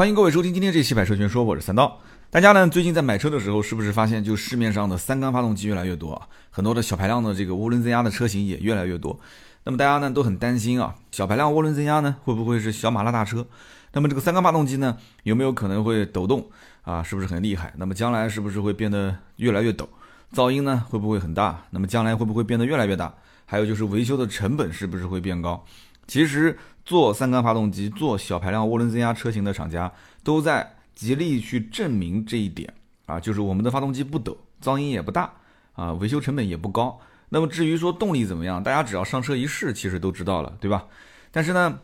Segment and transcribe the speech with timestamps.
[0.00, 2.00] 欢迎各位收听今天这期百车全说，我是三刀。
[2.30, 6.26] 大家呢最近在买车的时候，是不是发现就市面上的三缸发动机越来越多啊？
[6.48, 9.20] 很多的小排量的这个涡轮增压的车型也越来越多。
[9.64, 13.46] 那么大家呢都很担心啊，小排量涡轮增压呢会不会是小马拉大车？
[13.92, 16.48] 那么这个三缸发动机呢有没有可能会抖动
[16.80, 17.02] 啊？
[17.02, 17.74] 是不是很厉害？
[17.76, 19.86] 那么将来是不是会变得越来越抖？
[20.32, 21.64] 噪音呢会不会很大？
[21.68, 23.12] 那么将来会不会变得越来越大？
[23.44, 25.62] 还有就是维修的成本是不是会变高？
[26.10, 29.92] 其实做三缸发动机、做小排量涡轮增压车型的厂家
[30.24, 32.74] 都在极力去证明这一点
[33.06, 35.32] 啊，就是我们的发动机不抖，噪音也不大
[35.74, 36.98] 啊，维修成本也不高。
[37.28, 40.84] 那么至于说动力怎么样，大家只要上车一试，其实都知道了，对吧？
[41.30, 41.78] 但是呢，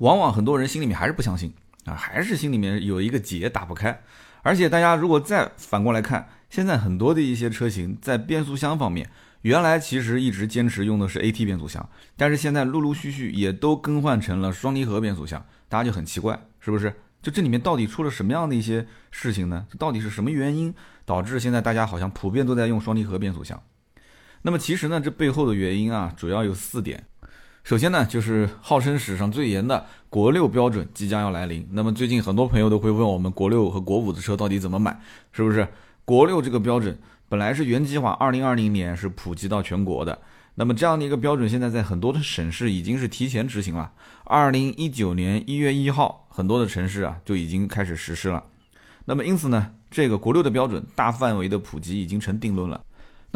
[0.00, 1.50] 往往很多人心里面还是不相信
[1.86, 4.02] 啊，还是心里面有一个结打不开。
[4.42, 9.08] 而且大家如果再反过来看，现在很多的一些车型在变速箱方面。
[9.46, 16.92] 原来其实一直坚持用的是 AT 变速箱，但是现在陆陆续续也都更换成了双离合变速箱，大家就很奇怪，是不是？
[17.22, 19.64] 就这里面到底出了什么样的一些事情呢？
[19.78, 20.74] 到底是什么原因
[21.04, 23.62] 导致现在大家好像普遍都在用双离合变速箱？
[24.42, 27.04] 那么其实呢，这背后的原因啊，主要有四点。
[27.62, 31.64] 首先呢，就是号称史上最严的国六标准即将要来临。
[31.70, 35.00] 那么最近很多朋友都会问我们，国六和国五的车到底怎么买？
[35.30, 35.68] 是不是？
[36.04, 36.98] 国六这个标准？
[37.28, 40.16] 本来是原计划，二零二零年是普及到全国的。
[40.54, 43.92] 那么这样的一个标准，现在在很多的省市已经是提前执行了。
[44.24, 48.42] 二零一九年一月一号，很多的城市啊就已经开始实施了。
[49.04, 52.80] 那么因此呢，这个国六的标准大范围的普及已经成定论了。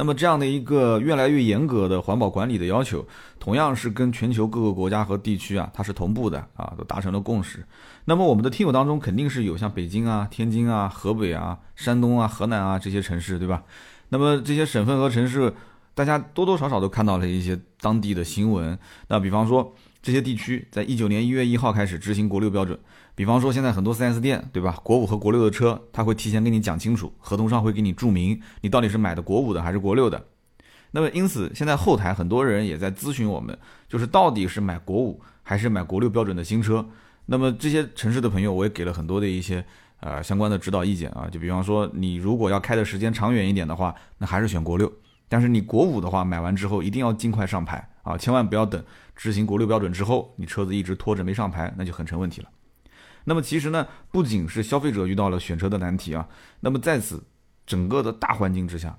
[0.01, 3.07] 那么这样的一个越来越严格的环保管理的要求，
[3.39, 7.63] 同样是跟全球各个国家和地区啊，它是同步的啊，都达成了共识。
[8.07, 13.63] 那么我们的听友当中肯定是有像北京啊、天津啊、河北啊、山东啊、河南啊这些城市，对吧？
[14.09, 15.53] 那么这些省份和城市，
[15.95, 18.79] 大家多多少少都看到了一些当地的新闻。
[19.09, 22.79] 那比方说这些地区，在一九年一月一号开始执行国六标准。
[23.15, 24.79] 比方说，现在很多 4S 店，对吧？
[24.83, 30.25] 国五和国六的车，他会提前跟你讲清楚，合同上会给你注明，你到底是买的国五的还是国六的。
[30.93, 33.57] 那么，因此现在后台很多人也在咨询我们，
[33.89, 36.89] 就是到底是买国五还是买国六标准的新车。
[37.27, 39.63] 那么这些城市的朋友，我也给了很多的一些
[40.01, 41.29] 呃相关的指导意见啊。
[41.31, 44.91] 就比方说，你如果要开的时间长远一点的话，那还是选国六。
[45.31, 52.49] 但是你国五的话，买完之后一定要尽快上牌啊，千万不要等执行国六标准之后，你车子一直拖着没上牌，那就很成问题了。
[53.25, 57.23] 那么其实呢，不仅是消费者遇到了选车的难题啊，那么在此
[57.65, 58.99] 整个的大环境之下，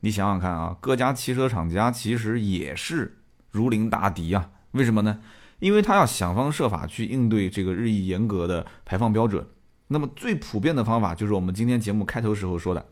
[0.00, 4.50] 你想想看啊，各家汽车厂家其实也是如临大敌啊。
[4.72, 5.20] 为什么呢？
[5.60, 9.46] 因为他要想方设法去应对这个日益严格的排放标准。
[9.88, 12.86] 那么最普遍的方法就是我们今天节目开头时候说的，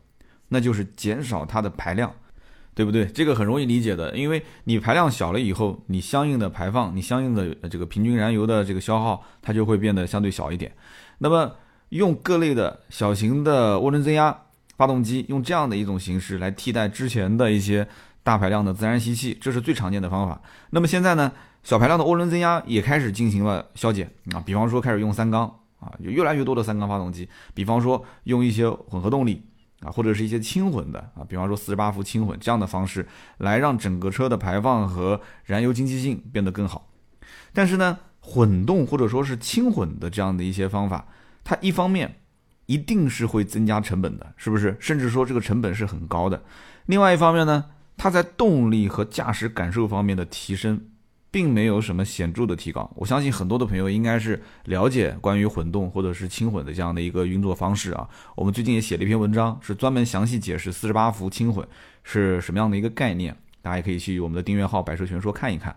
[0.48, 2.12] 那就是减少它的排量。
[2.78, 3.04] 对不对？
[3.06, 10.70] 这个很容易理解的，因为你排量小了以后，你相应的排放，你相应的这个平均燃油的这个消耗，它就会变得相对小一点。
[11.18, 11.56] 那么
[11.88, 14.42] 用各类的小型的涡轮增压
[14.76, 17.84] 发动机，用这样的一种形式来替代之前的一些
[18.22, 20.40] 大排量的自然吸气，这是最常见的方法。
[20.70, 21.32] 那么现在呢，
[21.64, 29.42] 小排量的涡轮增压也开始进行了消减啊，比方说开始用三缸啊，有越来越多的三缸发动机，比方说用一些混合动力。
[29.80, 33.06] 啊，或者是一些轻混的啊，比方说四十八伏轻混这样的方式，
[33.38, 36.88] 来让整个车的排放和燃油经济性变得更好。
[37.52, 41.06] 但是呢，混动或者说是轻混的这样的一些方法，
[41.44, 42.16] 它一方面
[42.66, 44.76] 一定是会增加成本的，是不是？
[44.80, 46.42] 甚至说这个成本是很高的。
[46.86, 50.80] 另外一方面呢，它在动力和驾驶感受方面的提升。
[51.30, 58.08] 并没有什么显著的提高，我相信很多的朋友应该是了解关于混动或者是轻混的这样的一个运作方式啊。
[58.34, 61.66] 我们最近也写了一篇文章，是专门详细解释四十八伏轻混
[62.02, 65.76] 是什么样的一个概念，大家也可以去我们的订阅号“百车全说”看一看。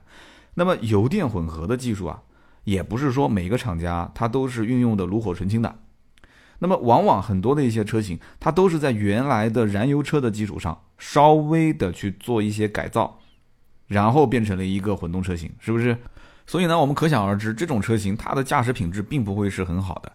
[0.53, 2.21] 那么油电混合的技术啊，
[2.63, 5.79] 也不是说每个厂家它都是运用的炉火纯青的，
[6.59, 13.19] 那么往往很多的一些车型，它都是在原来的燃油车的基础上稍微的去做一些改造。
[13.91, 15.97] 然后变成了一个混动车型，是不是？
[16.47, 20.09] 所以呢，我们可想而知，这种车型它的驾驶品质并不会是很好的。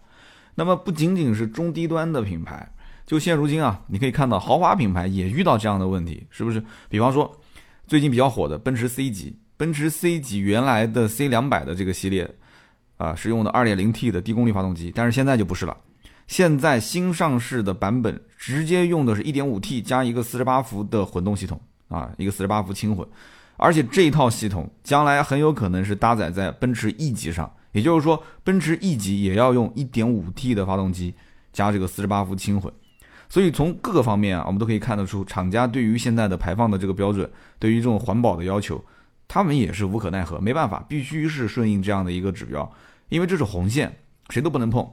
[0.55, 2.67] 那么不仅仅是中低端的品牌，
[3.05, 6.63] 就现如今啊，你可以看到豪华品牌也遇到这样的问题，是不是？
[6.89, 7.31] 比方说
[7.87, 12.27] 最近比较火的奔驰 C 级，奔驰 C 级原来的 C 两百的这个系列
[12.97, 15.77] 啊，是用的 2.0T 的低功率发动机，但是现在就不是了。
[16.27, 23.07] 现在新上市的版本直接用的是一点五 T 加一个四十八伏的混动系统啊，一个四十八伏轻混。
[23.57, 31.15] 而且这一套系统将来很有可能是搭载在奔驰 E 级上，也就是说，奔驰 E 级也要用 1.5T 的发动机
[31.53, 32.73] 加这个48伏轻混。
[33.29, 38.83] 所以从各个方面啊，我们都可以看得出，厂家对于现在的排放的这个标准，对于这种环保的要求，
[39.27, 42.71] 他们也是无可奈何，没办法，必须是顺应这样的一个指标，
[43.09, 43.97] 因为这是红线，
[44.29, 44.89] 谁都不能碰。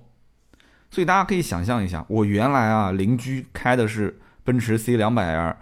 [0.89, 5.55] 所以大家可以想象一下，我原来啊邻居开的是奔驰 C 两百 L，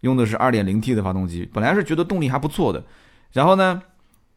[0.00, 2.84] 用的是二点零 T 的发动机，本来是觉得动力还不错的，
[3.32, 3.82] 然后呢，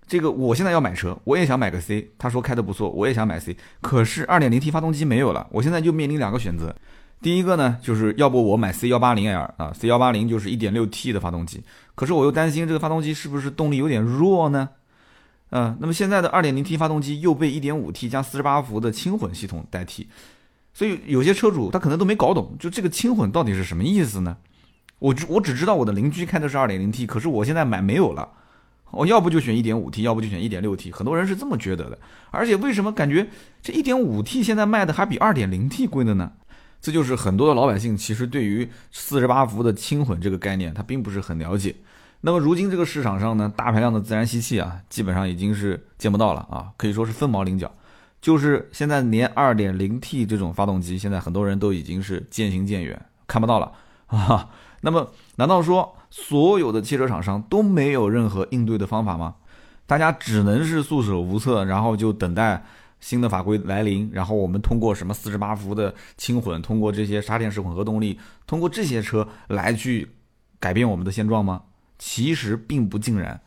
[0.08, 6.76] 这个我现在要买车，我也想买个 C，他说开的不错，我也想买 C，可是二点零 T 发动机没有了，我现在就面临两个选择，
[7.22, 11.64] 第一个呢，就是要不我买 C 幺八零 L 啊，C 幺八零就是一点六 T 的发动机，
[11.96, 14.70] 可是我又担心这个发动机是不是动力有点弱呢？
[15.52, 20.08] 嗯，那么现在的 2.0T 发动机又被 1.5T 加48伏的轻混系统代替，
[20.74, 24.38] 所以有些车主他可能都没搞懂，就这个轻混到底是什么意思呢？
[25.02, 28.30] 我我只知道我的邻居开的是 2.0T，可是我现在买没有了，
[28.92, 31.98] 我要不就选 1.5T，要不就选 1.6T，很多人是这么觉得的。
[32.30, 33.28] 而且为什么感觉
[33.64, 36.32] 这 1.5T 现在卖的还比 2.0T 贵的呢？
[36.80, 41.76] 这就是很多的老百姓其实对于48伏的轻混这个概念他并不是很了解。
[42.22, 47.74] 那么如今这个市场上呢，大排量的自然吸气啊，基本上已经是见不到了啊，可以说是凤毛麟角。
[48.22, 53.72] 就是现在连 2.0T 这种发动机，现在很多人都已经是渐行渐远，看不到了
[54.06, 54.48] 啊。
[54.82, 59.36] 那么难道说所有的汽车厂商都没有任何应对的方法吗？
[59.88, 62.64] 大家只能是束手无策，然后就等待
[63.00, 70.12] 新的法规来临，然后我们通过什么48伏的轻混，通过这些插电式混合动力，通过这些车来去
[70.60, 71.64] 改变我们的现状吗？
[72.00, 73.42] 其实并不尽然，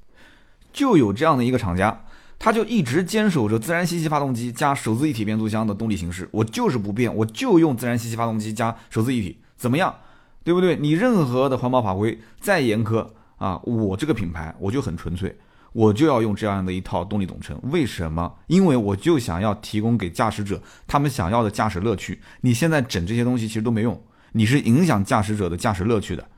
[0.72, 2.04] 就有这样的一个厂家，
[2.38, 9.94] 他就一直坚守着自然吸气发动机加手自一体变速箱的动力形式，我就是不变，我就用自然吸气发动机加手自一体，怎么样？
[10.44, 10.76] 对不对？
[10.76, 13.08] 你任何的环保法规再严苛
[13.38, 15.34] 啊，我这个品牌我就很纯粹，
[15.72, 17.58] 我就要用这样的一套动力总成。
[17.64, 18.32] 为什么？
[18.46, 22.20] 因为我就想要提供给驾驶者他们想要的驾驶乐趣。
[22.42, 24.00] 你现在整这些东西其实都没用，
[24.32, 26.28] 你是影响驾驶者的驾驶乐趣的。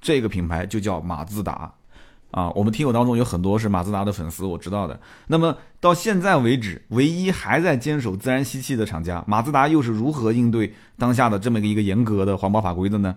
[0.00, 1.72] 这个品牌就叫马自达，
[2.30, 5.00] 啊，我们听友当中有很多是马自达的粉丝，我知道的。
[5.28, 13.16] 那么到现在为止，唯一还在坚守自然吸气的厂家，马自达又是如何应对当下的这么一个严格的环保法规的呢？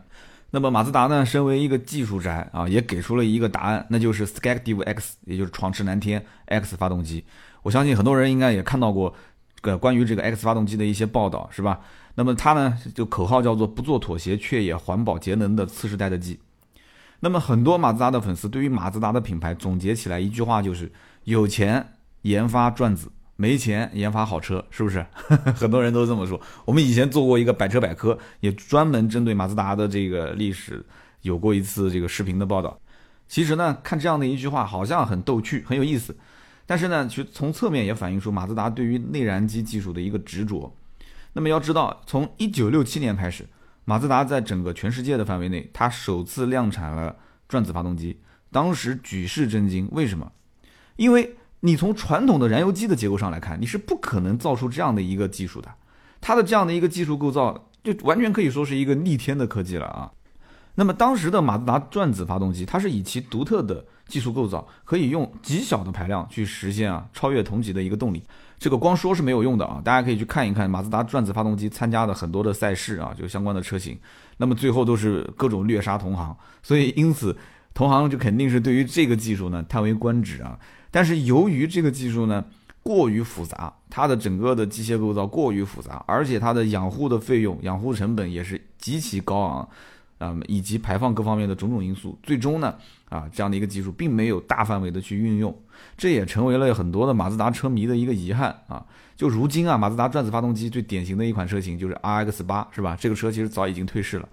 [0.51, 7.23] 那么马自达呢，身为一个技术宅啊，也给出了一个答案，那就是 Skagdiv X，也就是闯驰蓝天 X 发动机。
[7.63, 9.13] 我相信很多人应该也看到过，
[9.61, 11.79] 个关于这个 X 发动机的一些报道，是吧？
[12.15, 16.39] 那么它呢，就口号叫做“不做妥协，却也环保节能的次世代的 G”。
[17.23, 20.91] 那么很多马自达的粉丝对于马自达的品牌总结起来一句话就是：
[21.23, 25.05] 有钱研发转子，没钱研发好车，是不是？
[25.55, 26.41] 很多人都这么说。
[26.65, 30.83] 我们以前做过一个百车百科，也专门针对马自达的这个历史
[31.21, 32.75] 有过一次这个视频的报道。
[33.27, 36.17] 其实呢，看这样的一句话好像很逗趣，很有意思。
[36.65, 40.75] 但是呢，其实从侧面也反映出马自达对于内燃机技术的一个执着。
[41.33, 43.45] 那么要知道，从一九六七年开始。
[43.91, 47.13] 马自达在整个全世界的范围内，它首次量产了
[47.49, 49.89] 转子发动机，当时举世震惊。
[49.91, 50.31] 为什么？
[50.95, 55.69] 因为你从传统的燃油机的结构上来看，你是不可能造出这样的一个技术的。
[56.21, 60.13] 它的这样的一个技术构造，就完全可以说是一个逆天的科技了啊。
[60.81, 68.23] 那么当时的马自达转子发动机，它是以其独特的技术构造，可以用极小的排量去实现啊超越同级的一个动力。
[68.57, 73.95] 这个光说是没有用的啊，大家可以去看一看马自达转子发动机参加的很多的赛事啊，就相关的车型，
[74.37, 77.37] 那么最后都是各种虐杀同行，所以因此
[77.75, 80.57] 同行就肯定是对于这个技术呢叹为观止啊。
[80.89, 82.43] 但是由于这个技术呢
[82.81, 89.69] 过于复杂，它的整个的机械构造过于复杂，而且它的养护的费用、养护成本也是极其高昂。
[90.21, 92.75] 啊，以及排放各方面的种种因素，最终呢，
[93.09, 95.53] 啊，这样的一个技术并没有大范围的去运用，
[95.97, 98.85] 这也成为了很多的马自达车迷的一个遗憾啊。
[99.17, 102.95] 就如今啊，马自达转子发动机最典型的一款车型就是 RX 八，是吧？
[102.99, 104.29] 这个车其实早已经退市了。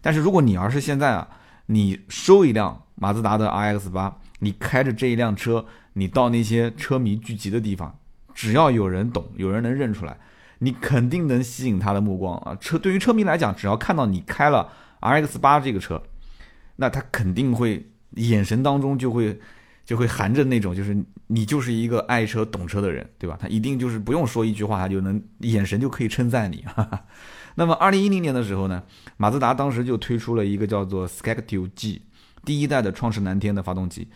[0.00, 1.28] 但是如果你要是现在啊，
[1.66, 7.96] 你收一辆马自达的 RX 八，你开着这一辆车，你到那些车迷聚集的地方，
[8.34, 10.16] 只要有人懂，有人能认出来，
[10.58, 12.56] 你肯定能吸引他的目光啊。
[12.60, 14.68] 车对于车迷来讲，只要看到你开了。
[15.00, 16.02] R X 八这个车，
[16.76, 19.38] 那他肯定会眼神当中就会
[19.84, 23.38] 就会含着那种，就是你就是一个爱车懂车的人，对吧？
[23.40, 26.64] 他一定就是不用说一句话，他就能眼神就可以称赞你。
[26.66, 27.04] 哈 哈
[27.54, 28.82] 那么，二零一零年的时候呢，
[29.16, 32.02] 马自达当时就推出了一个叫做 Skactiv G
[32.44, 34.08] 第一代的创世蓝天的发动机。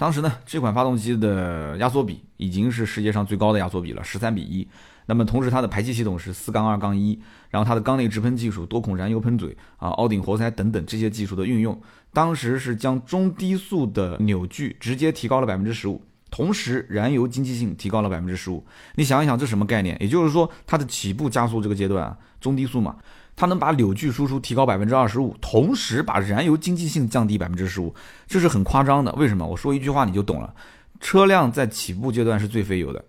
[0.00, 4.66] 当时呢，这款发动机的压缩比已经是世界上最高的压缩比了，十三比一。
[5.04, 11.78] 那么同时，它的排气系统是四杠二杠一，然后它的缸内直喷技术、多孔燃油喷嘴啊、凹顶活塞等等这些技术的运用，
[12.14, 18.64] 当时是将中低速的扭矩直接提高了百分之十五，同时燃油经济性提高了百分之十五。
[18.94, 19.94] 你想一想，这什么概念？
[20.00, 22.96] 也就是说，它的起步加速这个阶段啊，中低速嘛，
[23.40, 27.94] 它能把扭矩输出提高百分之二十五，同时把燃油经济性降低百分之十五，
[28.26, 29.10] 这是很夸张的。
[29.14, 29.46] 为什么？
[29.46, 30.54] 我说一句话你就懂了，
[31.00, 33.02] 车辆在起步阶段是最费油的。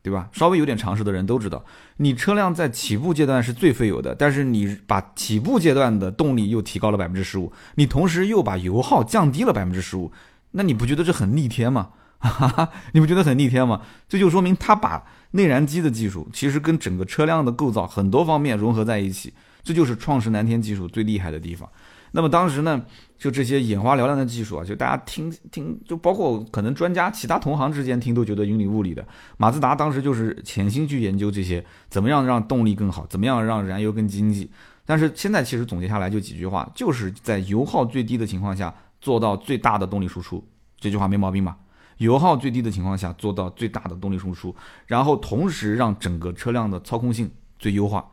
[0.00, 0.28] 对吧？
[0.32, 1.64] 稍微有点常识的人都知道，
[1.96, 10.12] 你车辆在起步阶段是最费油的，但是你把起步阶段的动力又提高了百分之十五，你同时又把油耗降低了百分之十五，
[10.50, 11.88] 那你不觉得这很逆天吗？
[12.18, 13.80] 哈哈，你不觉得很逆天吗？
[14.06, 19.32] 这就说明它把内燃机的技术其实跟整个车辆的构造很多方面融合在一起，
[19.64, 21.68] 这就是创世蓝天技术最厉害的地方。
[22.12, 22.80] 那么当时呢，
[23.18, 29.04] 就这些眼花缭乱的技术啊，就大家听听，就包括可能专家、其他同行之间听都觉得云里雾里的。
[29.36, 34.48] 马自达当时就是潜心去研究这些，怎么样让动力更好，怎么样让燃油更经济。
[34.86, 40.46] 但是现在其实总结下来就几句话，就是在油耗最低的情况下做到最大的动力输出，
[40.78, 41.56] 这句话没毛病吧？
[41.96, 44.54] 油耗最低的情况下做到最大的动力输出，
[44.86, 48.04] 然后同时让整个车辆的操控性最优化，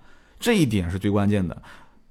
[0.42, 1.62] 这一点是最关键的。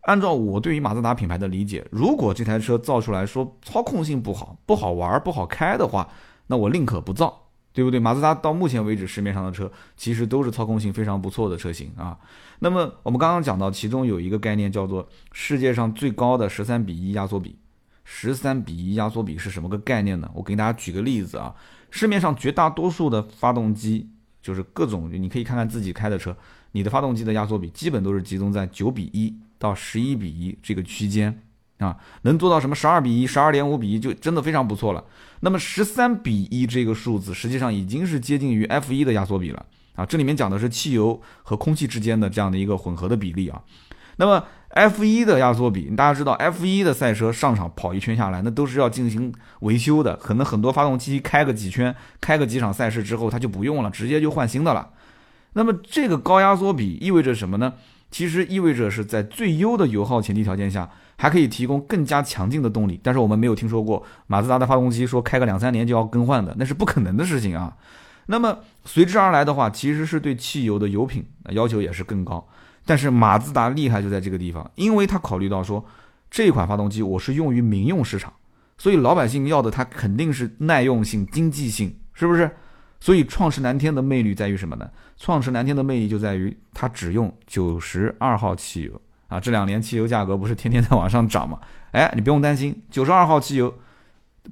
[0.03, 6.09] 按照我对于马自达品牌的理解，如果这台车造出来说操控性不好、不好玩、不好开的话，
[6.47, 8.01] 那我宁可不造，对不对？
[8.01, 12.17] 马自达到目前为止市面上的车其实都是操控性非常不错的车型啊。
[12.61, 17.59] 那么我们刚刚讲到，其中有一个概念叫做世界上最高的十三比一压缩比。
[18.03, 20.29] 十三比一压缩比是什么个概念呢？
[20.35, 21.55] 我给大家举个例子啊，
[21.91, 24.11] 市面上绝大多数的发动机，
[24.43, 26.37] 就是各种，你可以看看自己开的车，
[26.73, 29.35] 你的发动机的压缩比基本都是集中在九比一。
[29.59, 31.39] 到十一比一这个区间
[31.81, 35.05] 啊，能做到什么十二比一、十二点五比一就真的非常不错了。
[35.41, 40.07] 那么十三比一这个数字实际上已经是接近于 F 一的压缩比了啊。
[40.07, 43.61] 这里面讲的是汽油和空气之间的这样的一个混合的比例啊。
[44.17, 54.89] 那么 F 一的压缩比，大家知道 F 一的赛车上场跑一圈下来，那都是要进行维修的，可能很多发动机开个几圈、开个几场赛事之后，它就不用了，直接就换新的了。
[55.53, 57.75] 那么这个高压缩比意味着什么呢？
[58.11, 62.99] 其实意味着是在最优的油耗前提条件下，还可以提供更加强劲的动力。
[63.03, 67.77] 但是我们没有听说过马自达的发动机说开个两三年就要更换的，那是不可能的事情啊。
[68.27, 72.45] 那么随之而来的话，其实是对汽油的油品要求也是更高。
[72.85, 75.85] 但是马自达厉害就在这个地方，因为他考虑到说
[76.31, 78.33] 这款发动机我是用于民用市场，
[78.77, 82.51] 所以老百姓要的它肯定是耐用性、经济性，是不是？
[83.01, 84.89] 所以创世蓝天的魅力在于什么呢？
[85.17, 89.41] 创世蓝天的魅力就在于它只用九十二号汽油啊！
[89.41, 91.59] 这两年汽油价格不是天天在往上涨吗？
[91.93, 93.75] 哎，你不用担心，九十二号汽油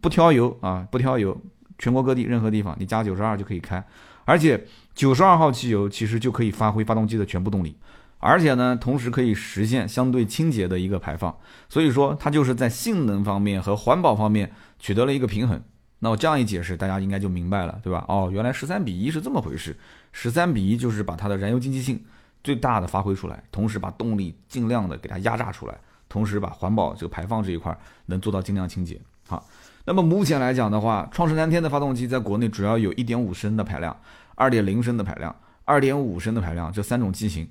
[0.01, 1.39] 不挑油啊，不挑油，
[1.79, 3.85] 全国各地任何地方你加九十二就可以开，
[4.25, 7.77] 而且九十二号汽油其实就可以发挥发动机的全部动力，
[8.19, 11.37] 而且呢，同时可以实现相对清洁的一个排放，
[11.69, 15.63] 所以说它就是在性能方面和环保方面取得了一个平衡。
[16.01, 18.05] 那我这样一解释，大家应该就明白了，对吧？
[18.07, 19.77] 哦，原来十三比一是这么回事，
[20.13, 22.01] 十三比一就是把它的燃油经济性
[22.45, 25.77] 最大的发挥出来，同时把动力尽量的给它压榨出来，
[26.09, 27.77] 同时把环保这个排放这一块
[28.07, 29.01] 能做到尽量清洁。
[29.27, 29.45] 好，
[29.87, 33.97] 那么目前来讲的话，创世蓝天的发动机在国内主要有一点五升的排量、
[34.37, 37.49] 二点零升的排量、二点五升的排量这三种机型。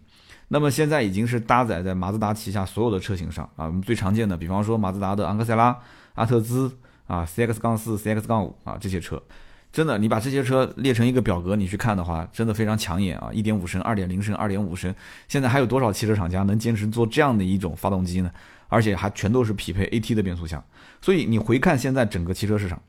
[0.48, 5.78] 那么现在已经是搭载在马自达旗下所有的车型上啊，我们最常见的，比方说马自达的昂克赛拉、
[6.16, 6.72] 阿特兹。
[7.08, 9.22] 啊，CX 杠四、CX 杠五啊，这些车，
[9.72, 13.30] 真的，你把这些车列成一个表格，你去看的话，真的非常抢眼啊！
[13.32, 14.94] 一点五升、二点零升、二点五升，
[15.28, 18.32] 现在还有多少汽车厂家能坚持做这样的一种发动机呢？
[18.68, 20.64] 而且还全都是匹配 AT 的变速箱。
[21.02, 22.82] 所以你回看现在整个汽车市场，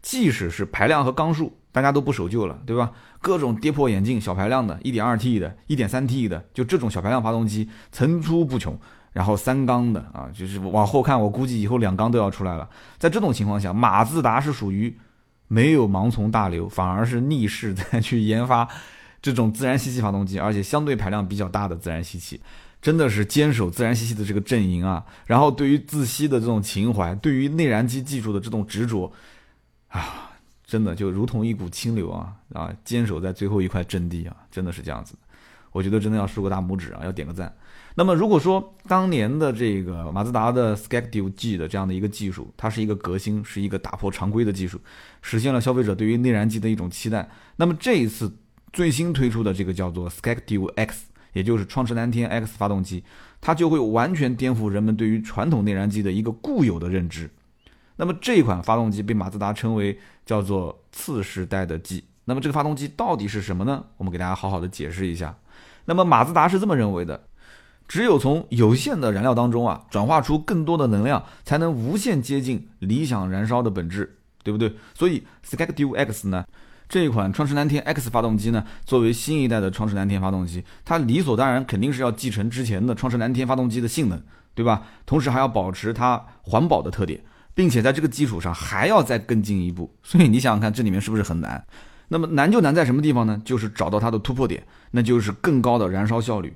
[0.00, 2.92] 即使是排量和缸数，大家都不守旧了，对吧？
[3.20, 8.76] 各种跌破眼镜小排量的、一点二 T 的、一点三 T 的，就这种小排量发动机层出不穷。
[9.12, 12.68] 然后三缸的啊，就是往后看，我估计以后两缸都要出来了。
[12.98, 14.96] 在这种情况下，马自达是属于
[15.48, 18.66] 没有盲从大流，反而是逆势在去研发
[19.20, 22.40] 这种自然吸气发动机，而且相对排量比较大的自然吸气，
[22.80, 25.04] 真的是坚守自然吸气的这个阵营啊。
[25.26, 29.12] 然后对于自吸的这种情怀，对于内燃机技术的这种执着
[29.88, 30.30] 啊，
[30.64, 35.14] 真的就如同一股清流啊啊，坚守在最后一块阵地啊，真的是这样子。
[35.72, 37.52] 我觉得真的要竖个大拇指啊，要点个赞。
[37.94, 44.80] 那么如果说当年的这个马自达的 Skactiv G 的这样的一个技术，它是一个革新，是一个打破常规的技术，
[45.20, 47.28] 实现了消费者对于内燃机的一种期待。
[47.56, 48.34] 那么这一次
[48.72, 53.04] 最新推出的这个叫做 Skactiv X，也就是创驰蓝天 X 发动机，
[53.40, 57.30] 它就会完全颠覆人们对于传统内燃机的一个固有的认知。
[57.96, 62.04] 那么这一款发动机被马自达称为叫做次时代的 G。
[62.24, 63.84] 那么这个发动机到底是什么呢？
[63.98, 65.36] 我们给大家好好的解释一下。
[65.84, 67.24] 那么马自达是这么认为的。
[67.88, 74.74] 只有从有限的燃料当中啊，转化出更多的能量，才能无限接近理想燃烧的本质，对不对？
[74.94, 76.46] 所以 Skactiv X 呢，
[76.88, 84.22] 这一款创驰蓝天 X 发动机呢，作为新一代的创驰蓝天发动机，它理所当然肯定是要继承之前的创驰蓝天发动机的性能，
[84.54, 84.86] 对吧？
[85.04, 87.20] 同时还要保持它环保的特点，
[87.52, 89.94] 并且在这个基础上还要再更进一步。
[90.02, 91.62] 所以你想想看，这里面是不是很难？
[92.12, 93.40] 那么难就难在什么地方呢？
[93.42, 96.52] 就是找到它的突破点，那就是更高的燃烧效率。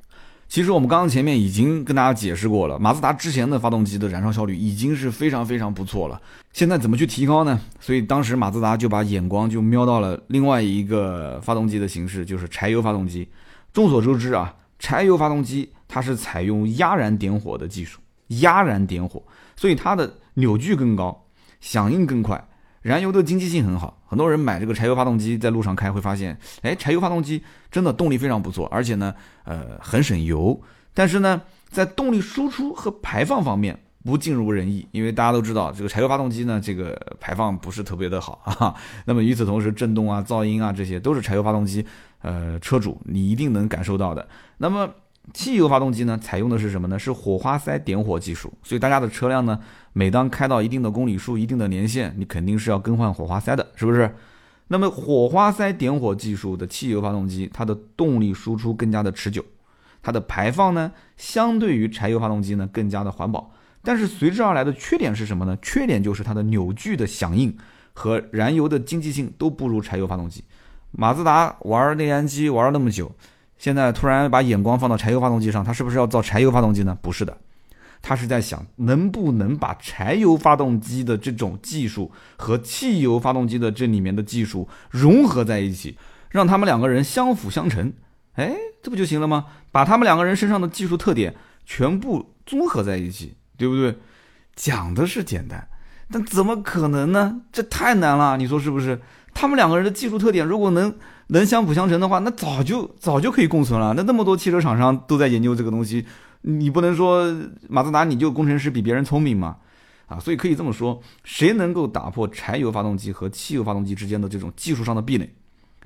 [0.47, 6.21] 其实我们刚刚前面已经跟大家解释过了，马自达之前的发动机的燃烧效率已经是非常非常不错了。
[6.53, 7.59] 现在怎么去提高呢？
[7.81, 13.27] 所以当时马自达就把眼光就瞄到了另外一个发动机的形式，就是柴油发动机。
[13.73, 17.99] 众所周知啊，柴油发动机它是采用压燃点火的技术，
[18.41, 19.23] 压燃点火，
[19.57, 21.25] 所以它的扭矩更高，
[21.63, 22.47] 响应更快。
[22.87, 29.13] 燃油的经济性很好，很多人买这个柴油发动机在路上开会发现，哎，柴油发动机真的动力非常不错，而且呢，
[29.43, 30.63] 呃，很省油。
[30.95, 38.73] 但是呢，在动力输出和排放方面不尽如人意，因为大家都知道，这个柴油发动机呢，这个排放不是特别的好 啊。
[39.05, 41.85] 那么与此同时，震动啊、噪音啊，这些都是柴油发动机，
[42.23, 44.29] 呃，车主你一定能感受到的。
[44.59, 44.89] 那么
[45.35, 46.99] 汽油发动机呢，采用的是什么呢？
[46.99, 49.59] 是火花塞点火技术，所以大家的车辆呢。
[49.93, 54.15] 每当开到一定的公里数、一定的年限，你肯定是要更换火花塞的，是不是？
[54.69, 59.43] 那么火花塞点火技术的汽油发动机，它的动力输出更加的持久，
[60.03, 63.51] 它的排放呢，相对于柴油发动机呢更加的环保。
[63.83, 65.57] 但是随之而来的缺点是什么呢？
[65.63, 67.57] 缺点就是它的扭矩的响应
[67.95, 70.45] 和燃油的经济性都不如柴油发动机。
[70.91, 73.11] 马自达玩内燃机玩了那么久，
[73.59, 76.97] 现在突然把眼光放到柴油发动机上，它是不是要造柴油发动机呢？
[77.01, 77.37] 不是的。
[78.03, 85.97] 他是在想，能不能把柴油发动机的这种技术和汽油发动机的这里面的技术融合在一起，
[86.31, 87.93] 让他们两个人相辅相成。
[88.35, 89.47] 哎，这不就行了吗？
[89.73, 91.35] 把他们两个人身上的技术特点
[91.65, 93.97] 全部综合在一起，对不对？
[94.55, 95.67] 讲的是简单，
[96.13, 97.41] 但怎么可能呢？
[97.51, 99.01] 这太难了，你说是不是？
[99.35, 100.95] 他们两个人的技术特点如果能
[101.29, 103.95] 能相辅相成的话，那早就早就可以共存了。
[103.95, 106.07] 那那么多汽车厂商都在研究这个东西。
[106.43, 107.35] 你不能说
[107.69, 109.57] 马自达你就工程师比别人聪明嘛？
[110.07, 115.29] 啊，所以可以这么说，谁能够打破柴油发动机和汽油发动机之间的这种技术上的壁垒？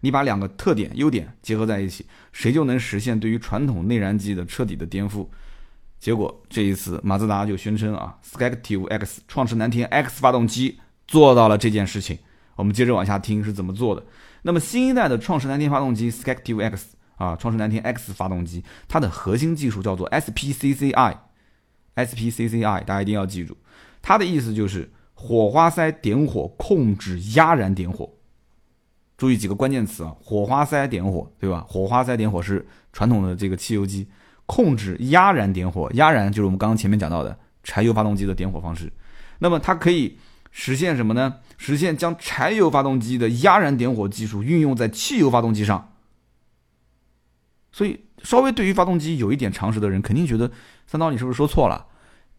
[0.02, 5.26] 你把两个特点优点结合在一起，谁就能实现对于传统内燃机的彻底的颠覆。
[5.98, 12.18] 结果这一次马自达就宣称啊，Skactiv X 创驰蓝天 X 发动机做到了这件事情。
[12.56, 14.02] 我们接着往下听是怎么做的。
[14.42, 16.96] 那么新一代的创世蓝天发动机 Skactiv X。
[17.20, 23.54] 啊，创世蓝天 X 发动机，它的核心技术叫做 SPCCI，SPCCI，大家一定要记住，
[24.00, 28.10] 它的意思就是火花塞点火控制压燃点火。
[29.18, 31.62] 注意几个关键词啊，火花塞点火，对吧？
[31.68, 34.08] 火花塞点火是传统的这个汽油机
[34.46, 38.90] 控制压燃点火，压燃就是我们刚刚前面讲到的柴油发动机的点火方式。
[39.40, 40.16] 那么它可以
[40.50, 41.34] 实现什么呢？
[41.62, 45.92] 实现将柴油发动机的压燃点火技术运用在汽油发动机上。
[47.70, 50.50] 所以，稍微对于发动机有一点常识的人，肯定觉得
[50.86, 51.86] 三刀你是不是说错了？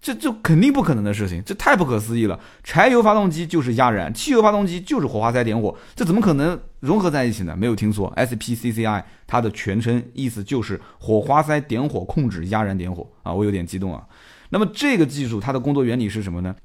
[0.01, 2.39] 这这肯定不可能的事情，这太不可思议了。
[2.63, 7.55] 柴油发动机就是压燃，汽油发动机就是火花塞点火，这怎么可能融合在一起呢？
[7.55, 14.03] 没有听错，SPCCI 它的全称意思就是火花塞点火控制压燃点火啊，我有点激动啊。
[14.49, 16.55] 那么这个技术它的工作原理是什么呢？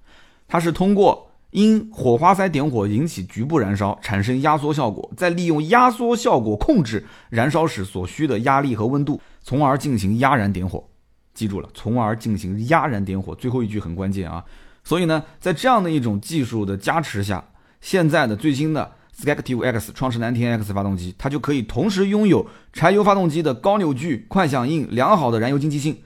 [0.48, 1.25] 它是通过。
[1.50, 10.84] 因火花塞点火引起局部燃烧，产生压缩效果，再利用压缩效果控制燃烧时所需的压力和温度，从而进行压燃点火。
[11.32, 13.34] 记住了，从而进行压燃点火。
[13.34, 14.44] 最后一句很关键啊！
[14.82, 17.44] 所以呢，在这样的一种技术的加持下，
[17.80, 25.98] 现在的最新的 Skactiv X 创世蓝天 X 发动机，它就可以同时拥有柴油发动机的高扭矩、快响应、良好的燃油经济性，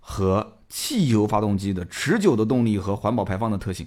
[0.00, 3.86] 和汽油发动机的持久的动力和环保排放的特性。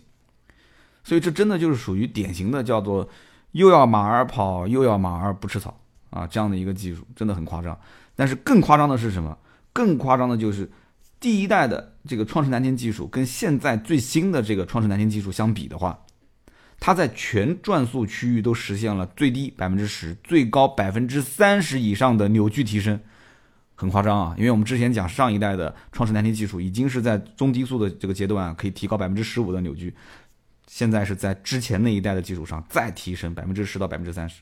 [1.07, 3.07] 所以这真的就是属于典型的叫做
[3.53, 7.79] 又要马儿跑又要马儿不吃草啊这样的一个技术，真的很夸张。
[8.13, 9.37] 但是更夸张的是什么？
[9.71, 10.69] 更夸张的就是
[11.17, 15.97] 第一代的这个创世蓝天技术跟现在最新的这个创世蓝天技术相比的话，
[16.77, 22.99] 它在全转速区域都实现了最低百分之十、最高百分之三十以上的扭矩提升，
[23.75, 24.35] 很夸张啊！
[24.37, 29.95] 因为我们之前讲上一代的创世蓝天技术已经是在中低速的这个阶段可以提高百分之十五的扭矩。
[30.67, 34.41] 现在是在之前那一代的基础上再提升百分之十到百分之三十，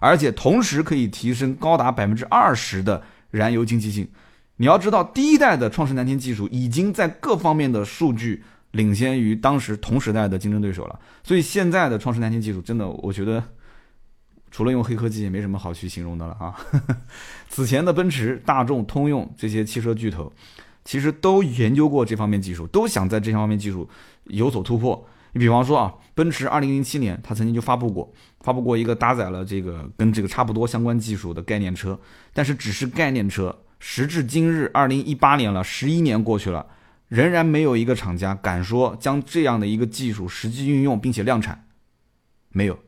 [0.00, 4.08] 而且同时可以提升高达百分之二十的燃油经济性。
[4.56, 10.98] 你要知道，第一代的创世蓝天技术已经在各方面的数据领先于当时同时代的竞争对手了。
[11.22, 13.42] 所以现在的创世蓝天技术真的，我觉得
[14.50, 16.54] 除了用黑科技也没什么好去形容的了啊。
[17.48, 20.32] 此前的奔驰、大众、通用这些汽车巨头，
[20.84, 23.88] 其实都研究过这方面技术，都想在这方面技术
[24.24, 25.08] 有所突破。
[25.32, 31.98] 你比方说啊，奔驰二零零七年，它曾经就发布过，发布过一个搭载了这个跟这个差不多相关技术的概念车，
[32.32, 33.64] 但是只是概念车。
[33.78, 36.66] 时至今日，二零一八年了，十一年过去了，
[37.08, 41.66] 仍然没有一个厂家敢说将这样的一个技术实际运用并且量产，
[42.50, 42.78] 没有。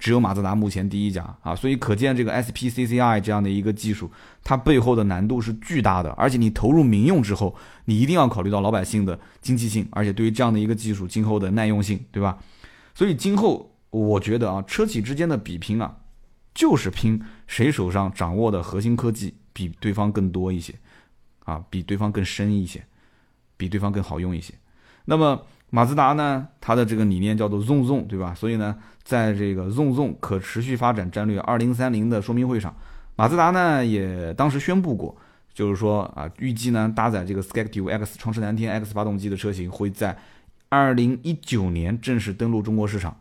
[0.00, 4.10] 只有马自达目前第一家啊，所以可见这个 SPCCI 这样的一个技术，
[4.42, 12.38] 它背后的难度是巨大的，而且你投入民用之后，你一定要考虑到老百姓的经济性，而且对于这样的一个技术今后的耐用性，对吧？
[12.94, 15.94] 所以今后我觉得啊，车企之间的比拼啊，
[16.54, 20.74] 就是拼谁手上掌握的核心科技比对方更多一些，
[21.44, 22.82] 啊，比对方更深一些，
[23.58, 24.54] 比对方更好用一些。
[25.04, 28.34] 那么马自达呢，它的这个理念叫做 “zone zone”，对吧？
[28.34, 32.74] 所以呢，在这个 “zone zone” 可持续发展战略二零三零的说明会上，
[33.16, 35.16] 马自达呢也当时宣布过，
[35.54, 40.18] 就是说啊，预计呢搭载这个 Skective X 创世蓝天 X 发动机的车型会在
[40.68, 43.16] 二零一九年正式登陆中国市场。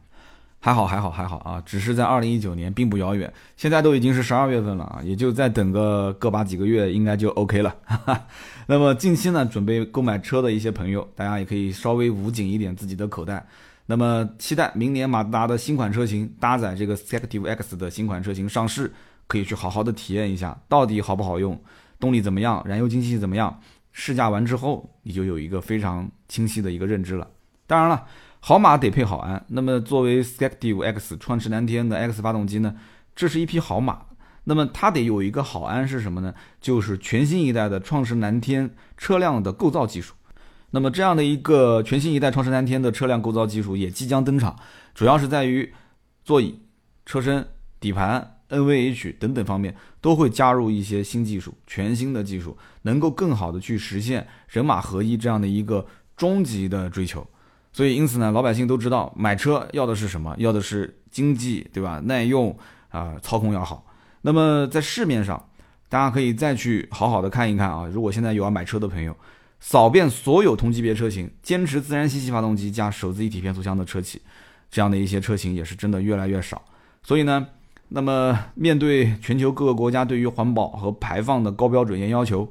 [0.61, 1.63] 还好，还好，还好啊！
[1.65, 3.31] 只是在二零一九年，并不遥远。
[3.55, 7.73] 现在都已经是十二月份了啊，也就再等个个把几个月，应该就 OK 了。
[8.67, 13.47] 那么近期呢，准备购买车的一些朋友，大家也可以稍微捂紧一点自己的口袋。
[13.85, 18.91] 那么期待明年马自达的新款车型搭载这个 Active X 的新款车型上市，
[19.27, 21.57] 可以去好好的体验一下，到底好不好用，
[22.01, 23.57] 动力怎么样，燃油经济怎么样？
[23.93, 27.25] 试驾完之后，你就有一个非常清晰的一个认知了。
[27.65, 28.05] 当然了。
[28.41, 32.75] 好马得配好鞍，那么作为 SKECTIVX 创驰蓝天的 X 发动机呢，
[33.15, 34.05] 这是一匹好马。
[34.45, 36.33] 那么它得有一个好鞍是什么呢？
[36.59, 40.15] 就是全新一代的创驰蓝天车辆的构造技术。
[40.71, 44.57] 那么这样的一个全新一代创驰蓝天的车辆构造技术也即将登场，
[44.95, 45.73] 主要是在于
[46.23, 46.59] 座椅、
[47.05, 47.45] 车身、
[47.79, 57.27] 底盘、NVH 等等方面都会加入一些新技术，全新的技术能够更好的去实现人马合一这样的一个终极的追求。
[57.79, 60.35] 所以，因此呢，老百姓都知道买车要的是什么？
[60.37, 62.01] 要的是经济，对吧？
[62.03, 62.53] 耐用
[62.89, 63.85] 啊，操控要好。
[64.21, 65.41] 那么在市面上，
[65.87, 67.87] 大家可以再去好好的看一看啊。
[67.89, 69.15] 如果现在有要买车的朋友，
[69.61, 74.21] 扫遍所有同级别车型，坚持自然吸气发动机加手自一体变速箱的车企，
[74.69, 76.61] 这样的一些车型也是真的越来越少。
[77.01, 77.47] 所以呢，
[77.87, 82.45] 那么面对全球各个国家对于环保和排放的高标准严要求。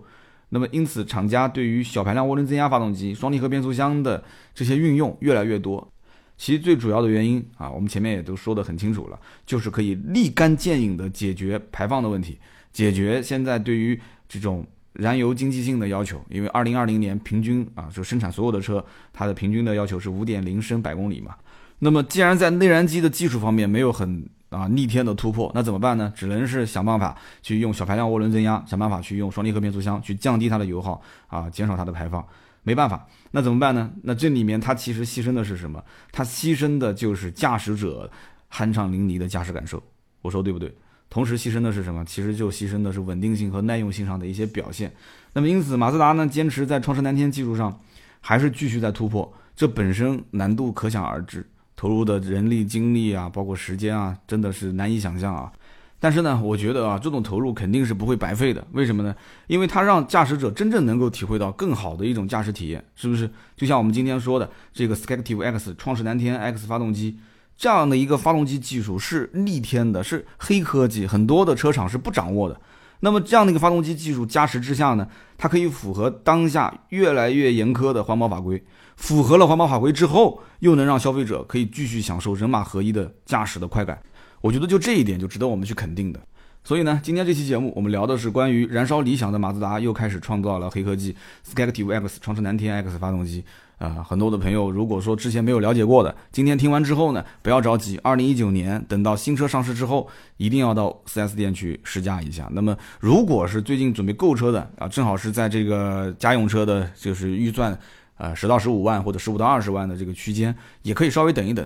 [0.51, 4.23] 那么，因此，厂家对于小排量涡轮增压发动机、双离合变速箱的
[4.55, 5.93] 这些运用越来越多。
[6.37, 12.39] 其最主要的原因啊，我们前面也都说得很清楚了，就是可以立竿见影地解决排放的问题，
[12.73, 16.25] 解决现在对于这种燃油经济性的要求。
[16.31, 21.35] 因为二零二零年平均啊，就生产所有的车，它的平均的要求是五点零升百公里嘛。
[21.81, 26.13] 那么，既然在内燃机的技术方面没有很啊，逆天的突破，那怎么办呢？
[26.17, 32.27] 只能是想办法去用小排量涡轮增压，想办法去用双离合变速箱去降低它的油耗啊，减少它的排放。
[32.63, 33.91] 没办法，那怎么办呢？
[34.03, 35.83] 那这里面它其实牺牲的是什么？
[36.13, 38.11] 它牺牲的就是驾驶者
[38.53, 39.83] 酣畅淋漓的驾驶感受。
[40.21, 40.75] 我说对不对？
[41.09, 42.05] 同时牺牲的是什么？
[42.05, 44.93] 其实就牺牲的是稳定性和耐用性上的一些表现。
[45.33, 47.81] 那么因此，马自达呢坚持在创世蓝天技术上
[48.21, 51.47] 还是继续在突破，这本身难度可想而知。
[51.79, 55.53] 投入的人力、精力啊，包括时间啊，真的是难以想象啊。
[56.01, 58.67] 但是呢，我觉得啊，这种投入肯定是不会白费的。
[58.73, 59.15] 为什么呢？
[59.47, 63.31] 因为它让驾驶者真正能够体会到更好的一种驾驶体验，是不是？
[63.57, 67.17] 就像我们今天说的这个 Skective X 创世蓝天 X 发动机
[67.57, 72.61] 这样的一个发动机技术是逆天的，是黑科技，很多的车厂是不掌握的。
[73.01, 75.07] 那么这样的一个发动机技术加持之下呢，
[75.37, 78.63] 它可以符合当下越来越严苛的环保法规。
[78.97, 83.97] 符合了环保法规之后，又能让消费者可以继续享受人马合一的驾驶的快感，
[84.41, 86.21] 我觉得就这一点就值得我们去肯定的。
[86.65, 91.15] 所以呢，今天这期节目我们聊的是关于燃烧理想的马自达又开始创造了黑科技
[91.49, 93.45] Skective X 创世蓝天 X 发动机
[93.79, 94.05] 啊。
[94.09, 102.49] 很多的朋友如果说之前没有了解过的，今天听完之后呢，不要着急，二零一九年等到新车上市之后，一定要到 4S 店去试驾一下。
[102.53, 107.79] 那么如果是最近准备购车的啊，正好是在这个家用车的就是预算。
[108.21, 111.65] 呃，十到十五万或者十五到二十万的这个区间，也可以稍微等一等，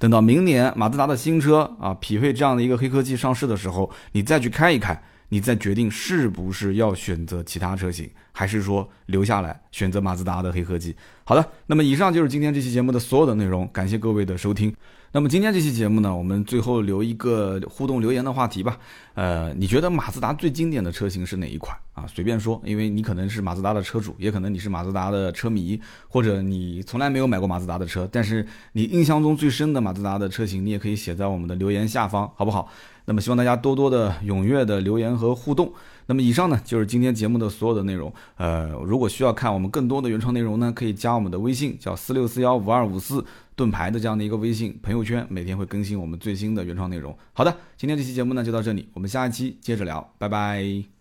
[0.00, 5.00] 等到明年马自达的新车啊，匹配这样的一个黑科技上市的时候，你再去开一开，
[5.32, 10.94] 你再决定是不是要选择其他车型，还是说留下来选择马自达的黑科技。
[11.24, 14.74] 好的，那么以上就是今天这期节目的所有的内容，感谢各位的收听。
[15.10, 18.78] 那么今天这期节目呢，我们最后留一个互动留言的话题吧。
[19.14, 22.06] 呃，你觉得马自达最经典的车型是哪一款啊？
[22.06, 32.70] 随便说，因为你可能是马自达的车主，也可能你是马自达的车迷，或者你从来没有买过马自达的车，但是你印象中最深的马自达的车型，你也可以写在我们的留言下方，好不好？
[33.04, 35.72] 那么希望大家多多的踊跃的留言和互动。
[36.06, 38.12] 那么以上呢就是今天节目的所有的内容。
[38.36, 43.24] 呃，如果需要看我们更多的原创内容呢，可以加我们的微信，叫四六四幺五二五四。
[43.54, 47.14] 盾牌的这样的一个微信朋友圈，每天会更新我们最新的原创内容。
[47.34, 50.92] 好的，今天这期节目呢就到这里，我们下一期接着聊，拜拜。